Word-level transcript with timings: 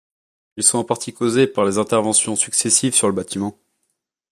Ils 0.57 0.63
sont 0.63 0.79
en 0.79 0.83
partie 0.83 1.13
causés 1.13 1.45
par 1.45 1.63
les 1.63 1.77
interventions 1.77 2.35
successives 2.35 2.95
sur 2.95 3.05
le 3.07 3.13
bâtiment. 3.13 3.59